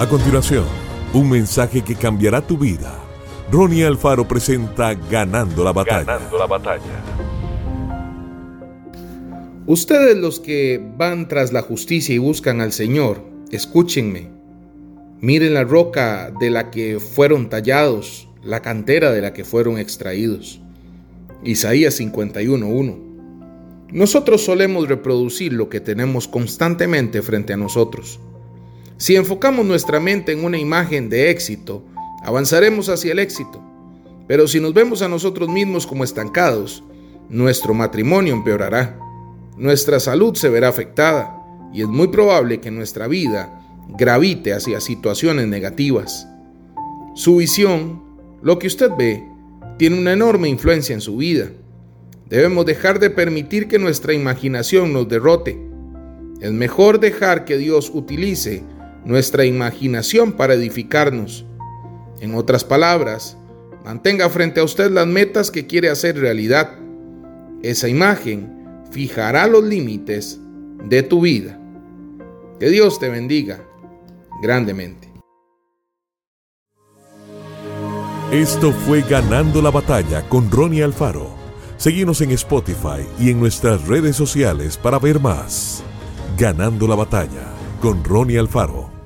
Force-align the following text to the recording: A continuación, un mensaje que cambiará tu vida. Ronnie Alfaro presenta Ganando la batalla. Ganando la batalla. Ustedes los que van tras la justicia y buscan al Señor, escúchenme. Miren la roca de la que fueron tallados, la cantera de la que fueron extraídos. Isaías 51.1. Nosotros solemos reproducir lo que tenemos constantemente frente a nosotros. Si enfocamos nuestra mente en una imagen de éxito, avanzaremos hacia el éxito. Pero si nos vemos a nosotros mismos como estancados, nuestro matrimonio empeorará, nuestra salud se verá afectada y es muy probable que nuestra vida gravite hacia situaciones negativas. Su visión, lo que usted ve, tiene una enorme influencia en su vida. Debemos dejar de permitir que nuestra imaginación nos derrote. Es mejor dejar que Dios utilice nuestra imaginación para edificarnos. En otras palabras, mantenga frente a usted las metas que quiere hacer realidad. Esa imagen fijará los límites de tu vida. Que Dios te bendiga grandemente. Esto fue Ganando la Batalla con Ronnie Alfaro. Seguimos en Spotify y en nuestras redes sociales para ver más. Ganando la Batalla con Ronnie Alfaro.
A 0.00 0.08
continuación, 0.08 0.64
un 1.12 1.28
mensaje 1.28 1.82
que 1.82 1.94
cambiará 1.94 2.40
tu 2.40 2.56
vida. 2.56 2.98
Ronnie 3.52 3.84
Alfaro 3.84 4.26
presenta 4.26 4.94
Ganando 4.94 5.62
la 5.62 5.74
batalla. 5.74 6.04
Ganando 6.04 6.38
la 6.38 6.46
batalla. 6.46 7.04
Ustedes 9.66 10.16
los 10.16 10.40
que 10.40 10.82
van 10.96 11.28
tras 11.28 11.52
la 11.52 11.60
justicia 11.60 12.14
y 12.14 12.18
buscan 12.18 12.62
al 12.62 12.72
Señor, 12.72 13.22
escúchenme. 13.50 14.30
Miren 15.20 15.52
la 15.52 15.64
roca 15.64 16.32
de 16.40 16.48
la 16.48 16.70
que 16.70 16.98
fueron 16.98 17.50
tallados, 17.50 18.26
la 18.42 18.62
cantera 18.62 19.12
de 19.12 19.20
la 19.20 19.34
que 19.34 19.44
fueron 19.44 19.78
extraídos. 19.78 20.62
Isaías 21.44 22.00
51.1. 22.00 23.90
Nosotros 23.92 24.42
solemos 24.42 24.88
reproducir 24.88 25.52
lo 25.52 25.68
que 25.68 25.80
tenemos 25.80 26.26
constantemente 26.26 27.20
frente 27.20 27.52
a 27.52 27.58
nosotros. 27.58 28.18
Si 29.00 29.16
enfocamos 29.16 29.64
nuestra 29.64 29.98
mente 29.98 30.32
en 30.32 30.44
una 30.44 30.58
imagen 30.58 31.08
de 31.08 31.30
éxito, 31.30 31.82
avanzaremos 32.22 32.90
hacia 32.90 33.12
el 33.12 33.18
éxito. 33.18 33.58
Pero 34.28 34.46
si 34.46 34.60
nos 34.60 34.74
vemos 34.74 35.00
a 35.00 35.08
nosotros 35.08 35.48
mismos 35.48 35.86
como 35.86 36.04
estancados, 36.04 36.84
nuestro 37.30 37.72
matrimonio 37.72 38.34
empeorará, 38.34 38.98
nuestra 39.56 40.00
salud 40.00 40.34
se 40.34 40.50
verá 40.50 40.68
afectada 40.68 41.34
y 41.72 41.80
es 41.80 41.88
muy 41.88 42.08
probable 42.08 42.60
que 42.60 42.70
nuestra 42.70 43.06
vida 43.06 43.64
gravite 43.88 44.52
hacia 44.52 44.82
situaciones 44.82 45.48
negativas. 45.48 46.28
Su 47.14 47.36
visión, 47.36 48.02
lo 48.42 48.58
que 48.58 48.66
usted 48.66 48.90
ve, 48.98 49.24
tiene 49.78 49.98
una 49.98 50.12
enorme 50.12 50.50
influencia 50.50 50.92
en 50.92 51.00
su 51.00 51.16
vida. 51.16 51.50
Debemos 52.28 52.66
dejar 52.66 52.98
de 52.98 53.08
permitir 53.08 53.66
que 53.66 53.78
nuestra 53.78 54.12
imaginación 54.12 54.92
nos 54.92 55.08
derrote. 55.08 55.58
Es 56.42 56.52
mejor 56.52 57.00
dejar 57.00 57.46
que 57.46 57.56
Dios 57.56 57.90
utilice 57.94 58.62
nuestra 59.04 59.44
imaginación 59.44 60.32
para 60.32 60.54
edificarnos. 60.54 61.44
En 62.20 62.34
otras 62.34 62.64
palabras, 62.64 63.36
mantenga 63.84 64.28
frente 64.28 64.60
a 64.60 64.64
usted 64.64 64.90
las 64.90 65.06
metas 65.06 65.50
que 65.50 65.66
quiere 65.66 65.88
hacer 65.88 66.18
realidad. 66.18 66.78
Esa 67.62 67.88
imagen 67.88 68.82
fijará 68.90 69.46
los 69.46 69.64
límites 69.64 70.38
de 70.84 71.02
tu 71.02 71.22
vida. 71.22 71.58
Que 72.58 72.68
Dios 72.68 72.98
te 72.98 73.08
bendiga 73.08 73.64
grandemente. 74.42 75.08
Esto 78.32 78.72
fue 78.72 79.02
Ganando 79.02 79.60
la 79.60 79.70
Batalla 79.70 80.22
con 80.28 80.50
Ronnie 80.50 80.84
Alfaro. 80.84 81.34
Seguimos 81.78 82.20
en 82.20 82.30
Spotify 82.32 83.04
y 83.18 83.30
en 83.30 83.40
nuestras 83.40 83.88
redes 83.88 84.14
sociales 84.14 84.76
para 84.76 84.98
ver 84.98 85.18
más. 85.18 85.82
Ganando 86.38 86.86
la 86.86 86.94
Batalla 86.94 87.59
con 87.80 88.04
Ronnie 88.04 88.38
Alfaro. 88.38 88.99